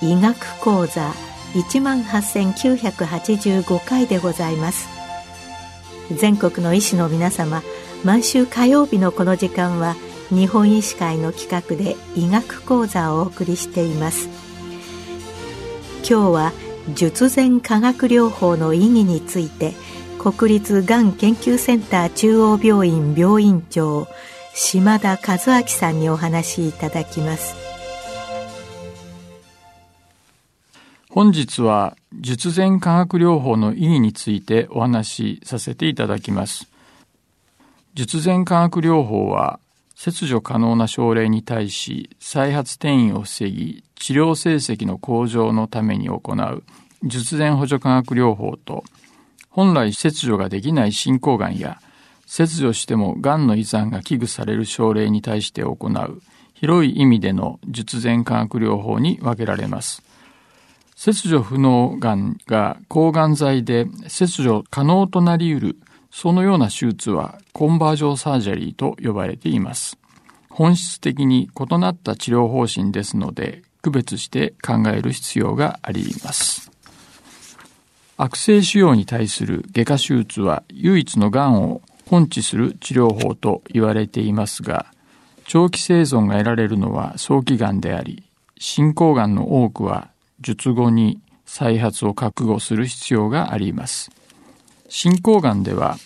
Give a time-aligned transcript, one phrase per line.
[0.00, 1.12] 医学講座
[1.54, 4.88] 一万八千九百八十五回でございます。
[6.12, 7.62] 全国の医師の皆様
[8.04, 9.96] 毎週火曜日のこの時間は
[10.30, 14.28] 日本医師会の企画で医学講座をお送りしています
[16.08, 16.52] 今日は
[16.94, 19.72] 術前化学療法の意義について
[20.18, 24.06] 国立がん研究センター中央病院病院長
[24.54, 27.64] 島田和明さんにお話しいただきます
[31.14, 36.66] 本日は術前化学療法の意義についてお話しさせていただきます。
[37.94, 39.60] 術前化学療法は
[39.94, 46.62] 切除可能な症例に対し再発転移を防ぎ治療成績の向上のために行う
[47.04, 48.84] 術前補助化学療法と
[49.50, 51.80] 本来切除ができない進行がんや
[52.26, 56.22] 切除してもがんの遺産が危惧される症例に対して行う
[56.54, 60.02] 広い意味での術前化学療法に分けられます。
[60.96, 65.76] 切除不能がんが抗がん剤で切除可能となり得る
[66.14, 69.98] そのような手術はコンバージョンサージャリーと呼ばれています。
[70.48, 76.70] 本質的に異なった治療方針ですので区別して考える必要があります。
[78.16, 84.86] 悪性腫瘍に対する外科手術は唯一のがんを根治する治療法と言われていますが、
[85.48, 88.22] 長期生存が得られるのは早期がんであり、
[88.56, 94.12] 進行がんの多くは術後に再発を覚悟する必要があります。
[94.88, 95.96] 進行がんでは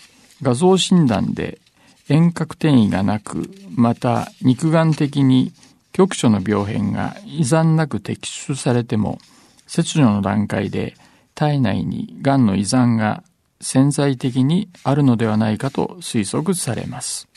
[0.43, 1.61] 画像診断で
[2.09, 5.53] 遠隔転移がなく、また肉眼的に
[5.93, 9.19] 局所の病変が遺残なく摘出されても、
[9.67, 10.95] 切除の段階で
[11.35, 13.23] 体内にがんの遺残が
[13.61, 17.29] 潜在的にあるのではないかと推測されます。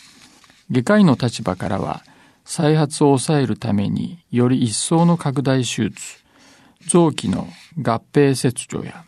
[0.71, 2.03] 外科医の立場からは、
[2.45, 6.23] 再発を抑えるためにより一層の拡大手術、
[6.87, 7.47] 臓器の
[7.81, 9.03] 合併切除や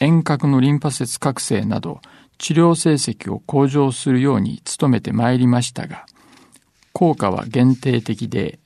[0.00, 2.00] 遠隔のリンパ節覚醒など
[2.38, 6.06] 治療成績を向上するように努めてまいりましたが、
[6.92, 8.58] 効果は限定的で、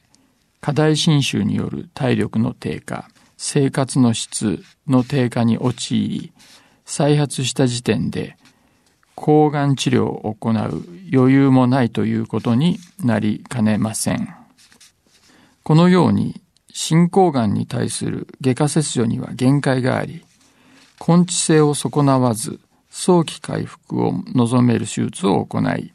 [0.60, 6.32] 過大侵襲による体力の低下、生活の質の低下に陥り、
[6.84, 8.36] 再発した時点で
[9.14, 14.28] 抗がん治療を行う余裕もないということになりかねません。
[15.62, 16.40] このように
[16.72, 20.24] 進行がんに対する外科切除には限界があり、
[21.04, 25.92] 根治性を損なわず、早期回復を望める手術を行い、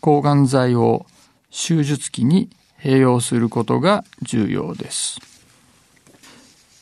[0.00, 1.04] 抗がん剤を
[1.50, 2.48] 手術期に
[2.80, 5.20] 併用することが重要です。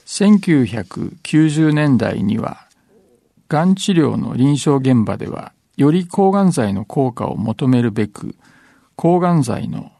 [0.06, 2.68] 1990年代には、
[3.48, 8.36] がん治療の臨床現場では、より抗がん剤の効果を求めるべく、
[8.94, 9.90] 抗がん剤の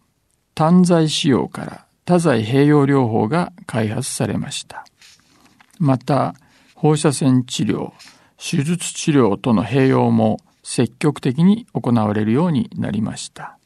[0.55, 4.87] 単剤使用から多剤併用療法が開発されました。
[5.81, 6.37] また、
[6.87, 7.91] 放射線治療、
[8.39, 13.59] 手術治療との併用も積極的に行われるようになりました。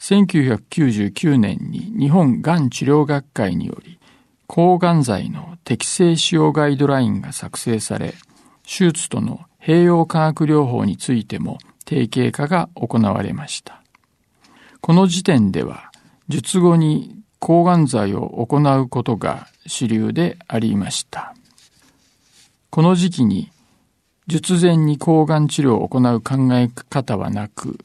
[0.00, 3.98] 1999年に日本がん治療学会により、
[4.46, 8.12] 抗がん剤の適正使用ガイドラインが作成され、
[8.64, 11.56] 手術との併用化学療法についても
[11.86, 13.82] 定型化が行われました。
[14.82, 15.90] この時点では、
[16.28, 21.34] 術後に抗がん剤を行うことが主流でありました。
[22.70, 23.50] この時期に
[24.26, 27.78] 術前に抗がん治療を行う考え方はなく、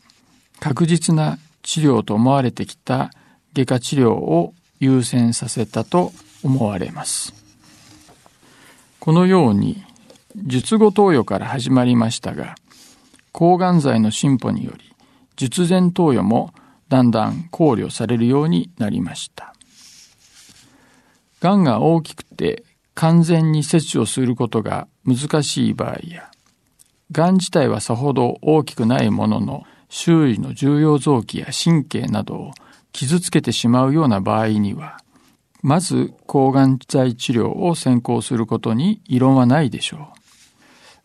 [0.60, 3.12] 確実な治療と思われてきた
[3.54, 6.12] 外科治療を優先させたと
[6.44, 7.34] 思われます。
[9.00, 9.84] このように
[10.36, 12.56] 術後投与から始まりましたが、
[13.32, 14.94] 抗がん剤の進歩により
[15.38, 16.54] 術前投与も
[16.90, 19.54] だんだん考慮されるようになりました。
[21.40, 22.64] がんが大きくて
[22.96, 26.30] 完全に切除することが難しい場合や、
[27.12, 32.52] がん自体はさほど大きくないものの、周囲の重要臓器や神経などを
[32.92, 34.98] 傷つけてしまうような場合には、
[35.62, 39.98] まず抗がん剤治療を先行することに異論はないでしょ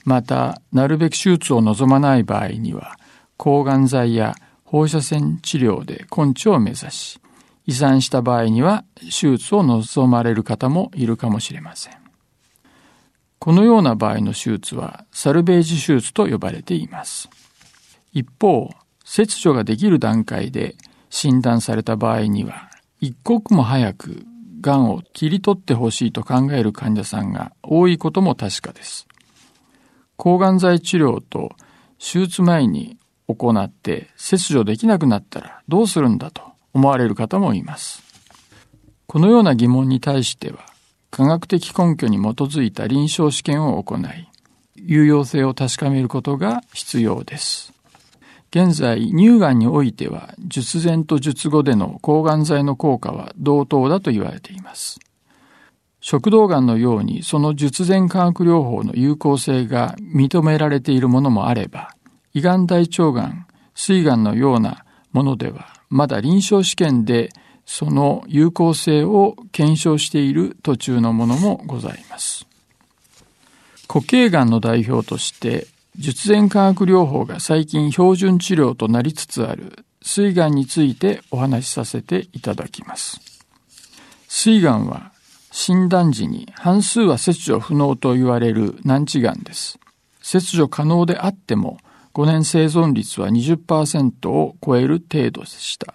[0.05, 0.08] う。
[0.08, 2.99] また、なるべく手術を望まない場合には、
[3.37, 7.20] 抗がん剤や放射線治療で根治を目指し、
[7.68, 11.92] 遺産した場合には手術を望まれる方もいるかもしれません。
[13.38, 17.28] このような場合の手術はサルベージ手術と呼ばれています。
[18.14, 18.70] 一方、
[19.04, 20.76] 切除ができる段階で
[21.10, 22.70] 診断された場合には、
[23.02, 24.24] 一刻も早く
[24.62, 29.06] 癌を切り取ってほしいと考える患者さんが多いことも確かです。
[30.16, 31.50] 抗がん剤治療と
[31.98, 38.02] 手術前に行って切除できなくなったらどうするんだと思われる方もいます。
[39.06, 40.58] このような疑問に対しては、
[41.10, 44.28] 科学的根拠に基づいた臨床試験を行い、
[44.76, 47.72] 有用性を確かめることが必要です。
[48.50, 54.98] 現在、乳がんにおいては、術前と術後での抗がん剤の効果は同等だと言われています。
[56.00, 61.94] 食道がんのようにその術前化学療法の有効性が認められているものもあれば、
[62.32, 67.31] 胃がん大腸がん、膵がんのようなものでは、まだ臨床試験で
[67.64, 72.46] その有効性を検証している途中のものもございます。
[73.87, 83.20] 固形がんの代表として、術前化学療法が最近標準治療となりつつある膵がんについてお話しさせていただきます。
[84.29, 85.12] 膵がんは
[85.50, 89.79] 診断時に半数は切除不能と言われる難治がんです。
[90.23, 91.79] 切除可能であっても
[92.18, 95.94] 5年生存率は20%を超える程度でした。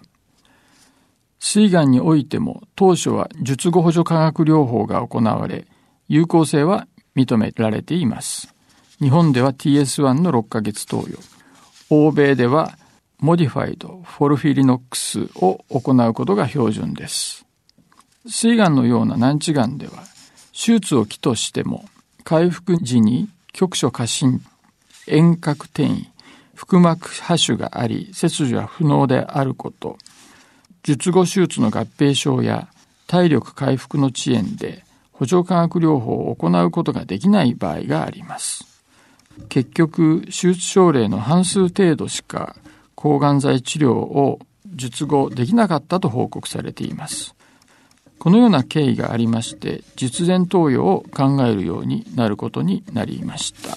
[1.38, 5.66] 膵がんにおいても当初は術後補助化学療法が行われ、
[6.08, 8.54] 有効性は認められています。
[9.00, 11.18] 日本では TS1 の6ヶ月投与。
[11.90, 12.78] 欧米では
[13.18, 17.44] モディファイドフォルフィリノックスを行うことが標準です。
[18.26, 20.04] 膵がんのような難治がんでは、
[20.52, 21.84] 手術を起としても、
[22.22, 24.40] 回復時に局所過信、
[25.06, 26.13] 遠隔転移、
[26.54, 29.98] 腹膜播種があり、切除は不能であること、
[30.82, 32.68] 術後手術の合併症や
[33.06, 38.64] 体力回復の遅延で補助化学療法を行うことができない場合があります。
[39.48, 42.56] 結局、手術症例の半数程度しか
[42.94, 47.34] 抗がん剤治療を術後できなかったと報告されています。
[48.18, 53.76] このような経緯がありまして、術前投与を考えるようになることになりました。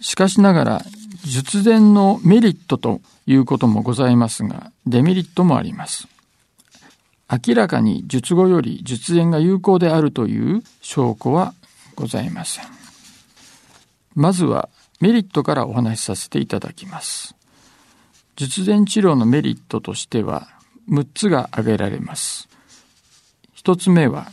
[0.00, 0.82] しかしながら、
[1.24, 6.08] 術前のメリットということもございますが、デメリットもあります。
[7.30, 11.54] 明らかに術後より術前が有効であるという証拠は
[11.94, 12.64] ございません。
[14.14, 14.68] まずは
[15.00, 17.34] メリットからお話しさせていただきます。
[18.36, 20.48] 術前治療のメリットとしては
[20.88, 22.48] 6つが挙げられます。
[23.56, 24.32] 1つ目は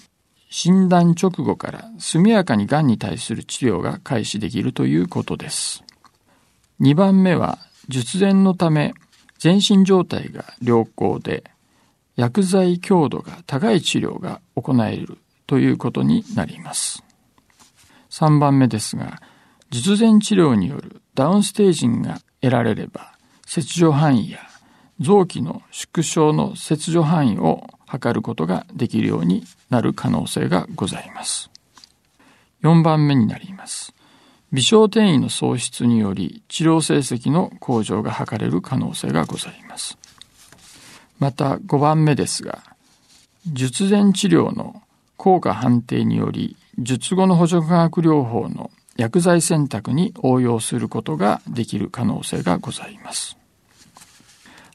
[0.49, 5.84] 診断直後から速やかにがんに対する治療が開始できるということです。
[6.81, 8.93] 2番目は術前のため
[9.37, 11.43] 全身状態が良好で
[12.15, 15.17] 薬剤強度が高い治療が行える
[15.47, 17.03] ということになります。
[18.09, 19.21] 3番目ですが、
[19.69, 24.39] 術前治療によるダウンステージンが得られれば、切除範囲や
[24.99, 31.49] 臓器の縮小の切除範囲を測ることができるようになる可能性がございます。
[32.63, 33.94] 4番目になります。
[34.51, 39.97] 微小転移の喪失により治療成績の向上が図れる可能性がございます。
[41.19, 42.63] また5番目ですが、
[43.47, 44.81] 術前治療の
[45.17, 53.37] 効果判定により術後の補助化学療法の薬剤選択に応用することができる可能性がございます。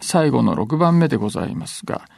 [0.00, 2.08] 最後の6番目でございますが、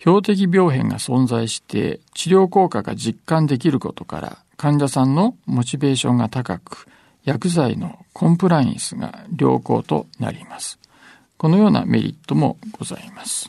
[0.00, 6.86] 標的病変が存在して治療効果が実感できることから患者さんのモチベーションが高く、
[7.24, 10.78] 薬剤のコンプライアンスが良好となります。
[11.38, 13.48] このようなメリットもございます。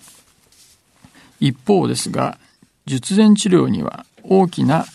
[1.42, 2.38] 一方ですが、
[2.86, 4.86] 術前治療には大きな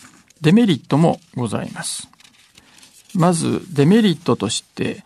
[0.41, 2.09] デメリットもございます。
[3.15, 5.05] まずデメリットとして、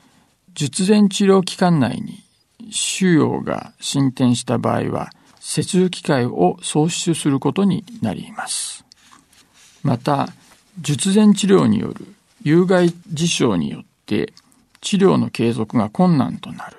[0.54, 2.22] 術前治療期間内に
[2.70, 8.84] 腫瘍が進展した場合は、切除機会を喪失することになります。
[9.82, 10.28] また、
[10.78, 12.06] 術前治療による
[12.42, 14.32] 有害事象によって
[14.80, 16.76] 治療の継続が困難となる。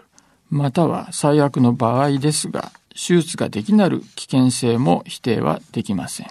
[0.50, 6.28] または最悪の場合ですが、手術ができなる危険性も否定はできません。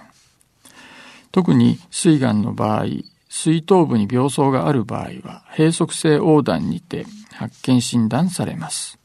[1.33, 2.87] 特に膵がんの場合、
[3.29, 8.99] 膵頭部に病巣がある場合は、閉塞性横断にて発見診断されます。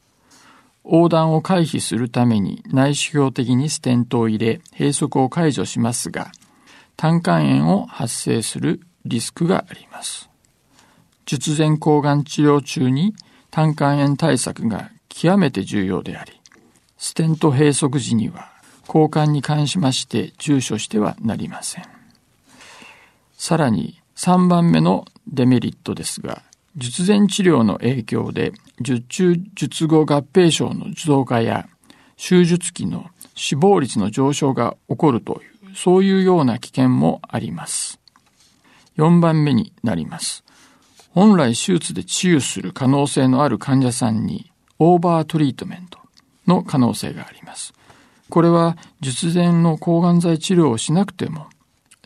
[0.84, 6.30] 横断を回避するために内視鏡的にステントを入れ、閉塞を解除しますが、
[6.96, 10.28] 胆管炎を発生するリスクがあります。
[11.26, 13.14] 術前抗がん治療中に
[13.50, 16.32] 胆管炎対策が極めて重要であり、
[16.98, 18.50] ステント閉塞時には
[18.86, 21.84] 交換に関しまして住所してはなりません。
[23.36, 26.42] さらに3番目のデメリットですが、
[26.76, 31.68] 術前治療の影響で術中術後合併症の増加や
[32.16, 38.00] 手術期の死亡率の上昇が起こるという、そういうような危険もあります。
[38.96, 40.42] 4番目になります。
[41.10, 45.98] 本来手術で治癒する可能性のある患者さんにオーバートリートメント
[46.46, 47.74] の可能性があります。
[48.30, 51.46] これは術前の抗がん剤治療をしなくても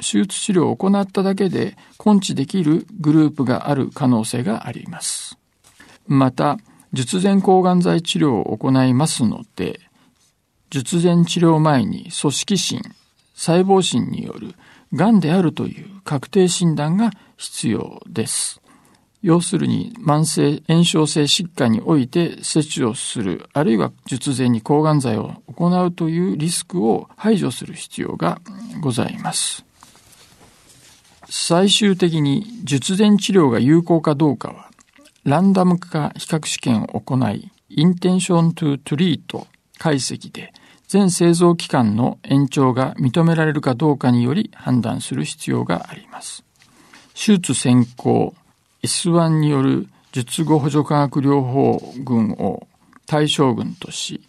[0.00, 5.38] 手術治療を行っただけで根治できるグループがある可能性があります。
[6.06, 6.58] また、
[6.92, 9.78] 術前抗がん剤治療を行いますので、
[10.70, 12.82] 術前治療前に組織診、
[13.40, 14.54] 細胞診による
[14.92, 18.60] 癌であるという確定診断が必要です。
[19.22, 28.42] 要するに慢性炎症性疾患において切除する、あるいは術前に抗がん剤を行うというリスクを排除する必要が
[28.82, 29.64] ございます。
[31.30, 34.68] 最終的に術前治療が有効かどうかは、
[35.24, 39.46] ランダム化比較試験を行い、インテンショントゥトリート
[39.78, 40.52] 解析で
[40.90, 46.42] 全製造期間の延長が認められるかどうかにより判断する必要があります。
[47.14, 48.34] 手術先行
[48.82, 52.66] S1 による術後補助化学療法群を
[53.06, 54.20] 対象群とし、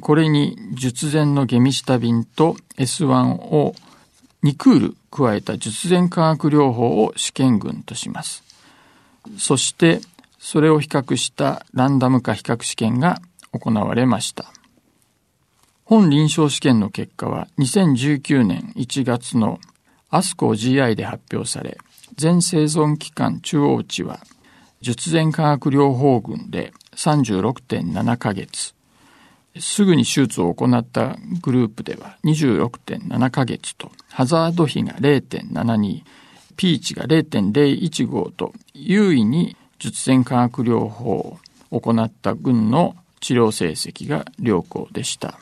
[0.00, 3.74] これに術前のゲミシタビンと S1 を
[4.44, 8.44] 2クール加えた術前化学療法を試験群とします。
[9.38, 10.00] そして、
[10.38, 13.20] それを比較したランダム化比較試験が
[13.50, 14.52] 行われました。
[15.88, 19.60] 本臨床試験の結果は2019年1月の
[20.10, 21.78] アスコ GI で発表され、
[22.16, 24.18] 全生存期間中央値は
[24.80, 28.74] 術前化学療法群で36.7ヶ月、
[29.60, 36.02] すぐに手術を行ったグループでは26.7ヶ月と、ハザード比が0.72、
[36.56, 41.38] ピーチが0.015と、優位に術前化学療法
[41.70, 45.38] を行った群の治療成績が良好でした。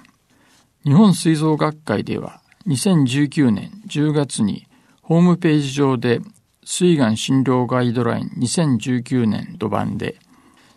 [0.84, 4.66] 日本膵臓学会では2019年10月に
[5.00, 6.20] ホームページ上で
[6.62, 10.16] 膵がん診療ガイドライン2019年度版で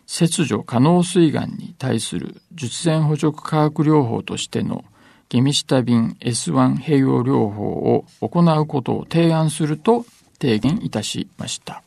[0.06, 4.86] 切除可能膵がんに対する術前補助化学療法としての
[5.28, 10.06] ゲミシタビン S1 併用療法を行うことを提案すると
[10.40, 11.84] 提言いたしました。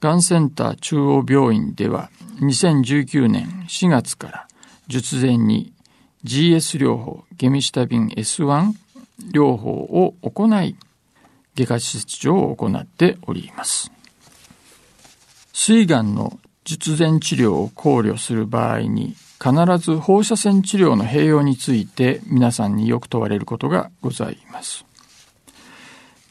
[0.00, 2.08] がんセンター中央病院では
[2.40, 4.48] 2019年4月から
[4.88, 5.73] 術前に
[6.24, 8.72] GS 療法ゲミシタビン S1
[9.32, 10.76] 療法を行い
[11.54, 13.92] 外科切除を行っております。
[15.52, 24.86] 膵がんの術前治療を考慮する場合に必ず放射線治療の併用について皆さんによく問われることがございます。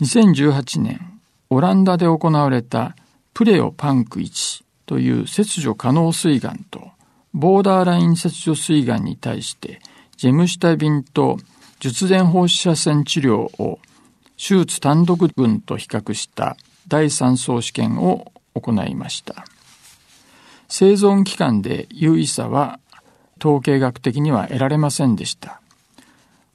[0.02, 1.20] 2018年、
[1.50, 2.96] オランダで行われた
[3.34, 6.90] プレオパンク1という切除可能膵がんと
[7.34, 9.82] ボーダーライン切除膵がんに対して
[10.18, 11.38] ジェムシタビンと
[11.80, 13.80] 術前放射線治療を
[14.38, 19.46] 手術単独群と比較した第3層試験を行いました。
[20.70, 22.80] 生存期間で有意差は
[23.40, 25.62] 統計学的には得られませんでした。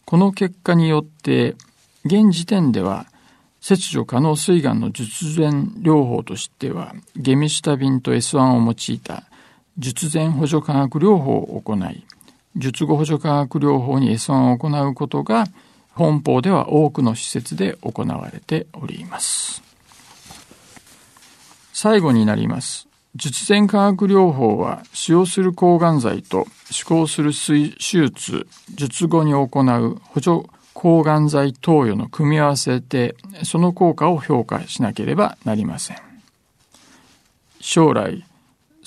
[0.05, 1.55] この結果によって、
[2.05, 3.07] 現時点では
[3.61, 5.51] 切除可能膵がんの術前
[5.83, 9.25] 療法としては、ゲミシタビンと S1 を用いた
[9.79, 12.05] 術前補助化学療法を行い、
[12.57, 15.47] 術後補助化学療法に S1 を行うことが
[15.91, 19.63] 本邦では多くの施設で行われております。
[21.73, 22.89] 最後になります。
[23.15, 35.99] 術前化学療法は使用する抗がん剤と施行する手術、術後に行う補助抗がん剤投与の組み合わせでその効果を評価しなければなりません。
[37.61, 38.25] 将来、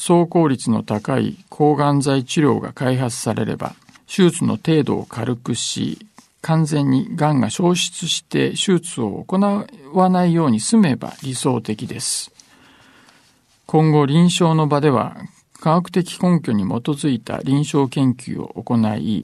[0.02, 3.76] 走行率の高い抗がん剤治療が開発されれば、
[4.08, 6.08] 手術の程度を軽くし、
[6.42, 9.40] 完全に癌が消失して手術を行
[9.94, 12.32] わないように済めば理想的です。
[13.68, 15.18] 今後臨床の場では
[15.60, 19.24] 科学的根拠に基づいた臨床研究を行い、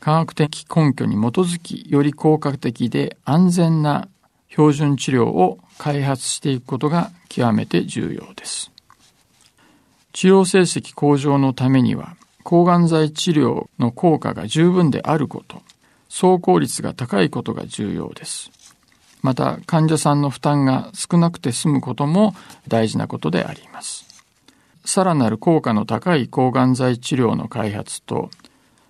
[0.00, 4.08] 科学的根拠に基づきより効果的で安全な
[4.48, 8.71] 標準治療を開発していくことが極めて重要です。
[10.22, 15.62] 治療成績向上のためには抗がん剤治療の効果が十分であること、
[16.08, 18.52] 走行率が高いことが重要です。
[19.20, 22.36] また患者さんの負担が少なくて済むことも
[22.68, 24.06] 大事なことであります。
[24.84, 28.30] さらなる効果の高い抗がん剤治療の開発と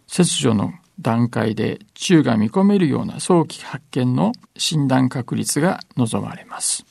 [0.09, 6.85] 切除の段階で治癒が見込めるような早期発見の診断確率が望まれます。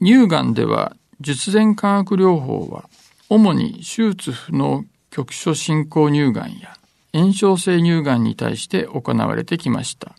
[0.00, 0.96] 乳がんでは
[1.32, 2.88] 術前化学療法は
[3.28, 6.76] 主に手術不能局所進行乳がんや
[7.12, 10.16] 炎症性乳がんに対して行われてきました。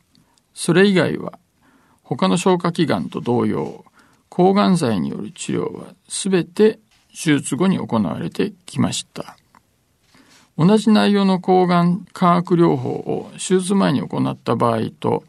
[0.54, 1.38] それ以外は
[2.02, 3.84] 他の消化器がんと同様、
[4.30, 9.38] 抗がん剤による治療は全て手術後に行われてきました。
[10.58, 15.24] 同じ内容の抗がん化学療法を手術前に行った場合と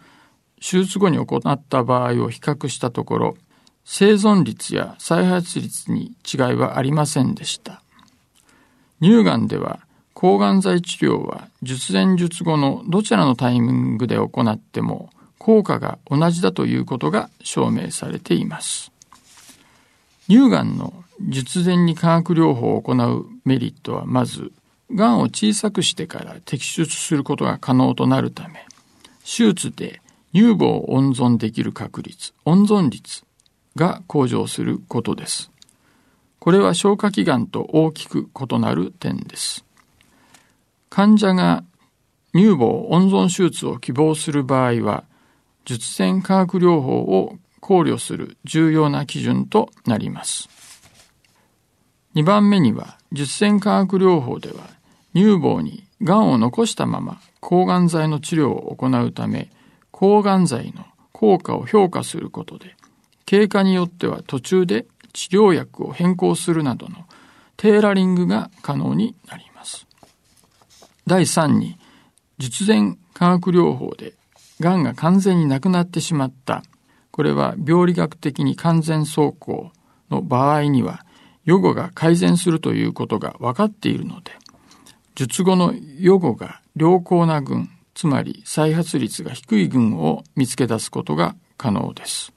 [0.60, 3.36] 手術後に行った場合を比較したところ
[3.88, 7.82] 生存率や再発率に違いはありませんでした。
[9.00, 9.78] 乳がんでは
[10.12, 18.90] 抗がん剤治療は術前術後のどちらのタイミングで行っても効果が同じだということが証明されています。
[20.28, 24.50] 乳がんの術前に化学療法を行うメリットはまず、
[24.92, 28.66] がんを小さくしてから摘出することが可能となるため、
[29.20, 30.02] 手術で
[30.34, 33.22] 乳房を温存できる確率、温存率
[33.76, 35.52] が向上することです。
[36.40, 39.64] これは消化器がんと大きく異なる点です。
[40.88, 41.62] 患者が
[42.34, 45.04] 乳房温存手術を希望する場合は、
[45.64, 50.48] 術前化学療法を考慮する重要な基準となります。
[52.14, 54.70] 2番目には、術前化学療法では、
[55.14, 59.50] 乳房に癌を残したまま抗がん剤の治療を行うため、
[59.90, 62.76] 抗がん剤の効果を評価することで、
[63.26, 67.04] 経過によっては途中で治療薬を変更するなどの
[67.56, 69.86] テーラリングが可能になります。
[71.06, 71.76] 第3に、
[72.38, 74.14] 術前化学療法で
[74.60, 76.62] 癌が完全になくなってしまった。
[77.10, 79.72] これは病理学的に完全走行
[80.10, 81.04] の場合には
[81.44, 84.32] 予後が改善するということが分かっているので、
[85.14, 92.35] 術後の予後が良好な群、つまり再発率が低い群を見つけ出すことが可能です。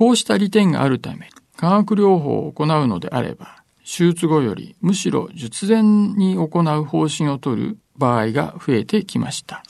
[0.00, 1.28] こうした利点があるため、
[1.58, 9.62] 化学療法を行うのであれば、手術後よりむしろ術前に行う方針を取る場合が増えてきました。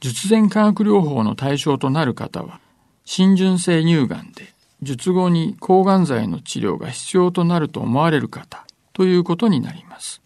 [0.00, 2.58] 術前化学療法の対象となる方は、
[3.04, 4.52] 浸潤性乳がんで、
[4.82, 10.20] 術後に抗がん剤の治療が必要となると思われる方ということになります。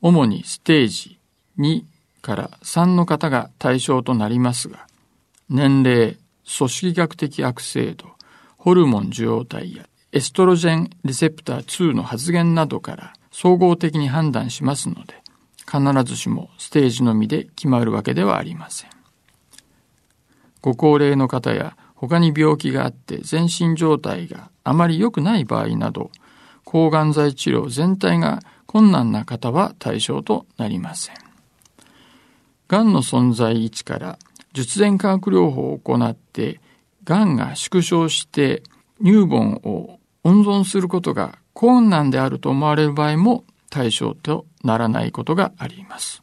[0.00, 1.18] 主にステージ
[1.58, 1.82] 2
[2.22, 4.86] から3の方が対象となりますが、
[5.48, 6.16] 年齢、
[6.56, 8.06] 組織学的悪性度、
[8.58, 15.14] ホルモン受容体やエストロジェンリセプター2の発現などから総合的に判断しますので、
[15.70, 18.90] 必ずしもステージのみで決まるわけではありません。
[20.60, 26.10] ご高齢の方や他に病気があって全身状態があまり良くない場合など、
[26.64, 31.16] 抗がん剤治療全体が困難な方は対象となりません。
[32.66, 34.18] がんの存在位置から
[34.52, 36.60] 術前化学療法を行って、
[37.04, 38.62] がんが縮小して
[39.02, 46.22] 乳房を温存することが困難であると思われる場合も対象とならないことがあります。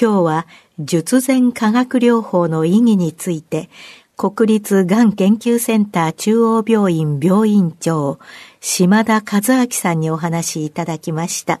[0.00, 0.46] 今日は
[0.78, 3.68] 術前化学療法の意義について
[4.16, 8.18] 国立がん研究センター中央病院病院長
[8.60, 11.60] 島田和明さんにお話いただきました。